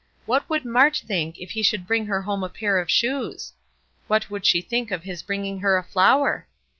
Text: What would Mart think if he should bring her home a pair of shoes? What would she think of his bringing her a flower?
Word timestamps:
What 0.25 0.49
would 0.49 0.65
Mart 0.65 1.03
think 1.05 1.39
if 1.39 1.51
he 1.51 1.61
should 1.61 1.85
bring 1.85 2.07
her 2.07 2.23
home 2.23 2.43
a 2.43 2.49
pair 2.49 2.79
of 2.79 2.89
shoes? 2.89 3.53
What 4.07 4.31
would 4.31 4.47
she 4.47 4.59
think 4.59 4.89
of 4.89 5.03
his 5.03 5.21
bringing 5.21 5.59
her 5.59 5.77
a 5.77 5.83
flower? 5.83 6.47